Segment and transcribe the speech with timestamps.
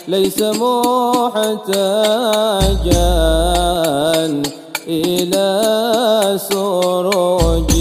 [0.07, 1.75] ليس محتاجا
[4.87, 5.47] إلى
[6.49, 7.74] سروجي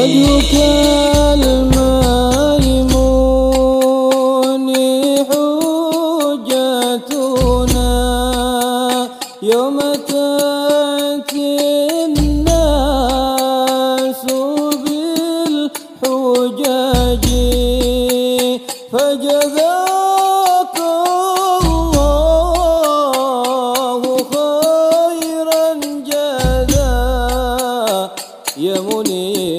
[0.00, 0.54] وجهك
[3.34, 4.70] الميمون
[7.20, 9.08] حجتنا
[9.42, 9.78] يوم
[10.08, 11.58] تأتي
[12.04, 14.22] الناس
[16.02, 17.26] بالحجج
[18.92, 20.76] فجزاك
[21.64, 25.66] الله خيرا
[26.10, 28.10] جزاء.
[28.56, 29.49] يا منير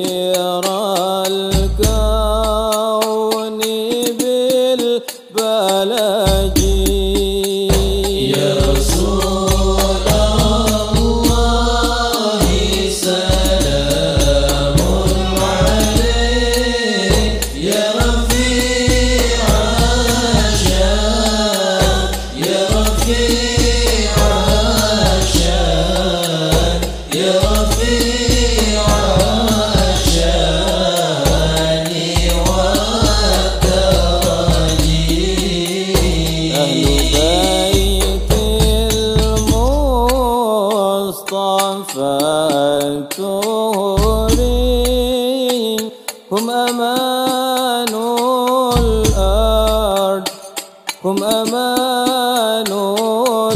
[51.05, 52.71] هم أمان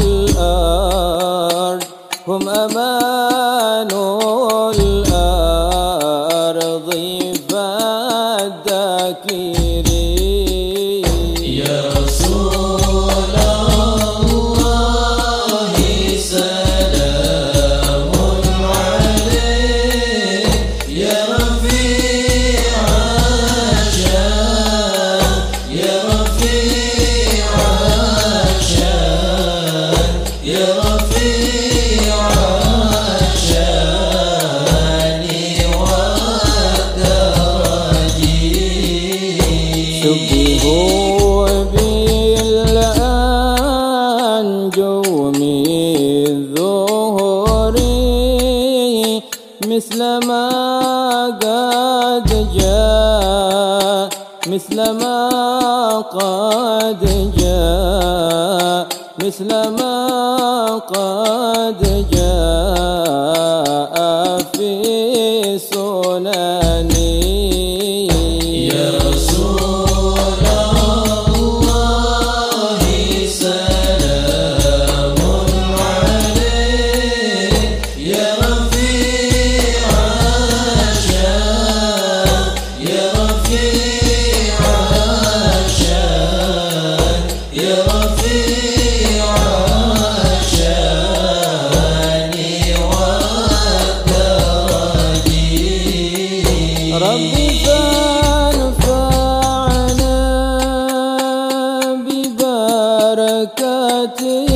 [0.00, 1.82] الأرض.
[2.28, 2.95] هم أمان
[49.76, 54.08] مثل ما قد جاء
[54.48, 57.02] مثل ما قد
[57.36, 58.86] جاء
[59.24, 61.82] مثل ما قد
[62.12, 63.96] جاء
[64.52, 65.85] في سنني